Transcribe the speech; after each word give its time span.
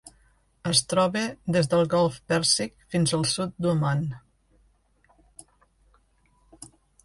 Es 0.69 0.79
troba 0.93 1.21
des 1.55 1.69
del 1.73 1.85
Golf 1.91 2.17
Pèrsic 2.33 2.73
fins 2.95 3.15
al 3.19 3.27
sud 3.35 3.55
d'Oman. 3.65 4.03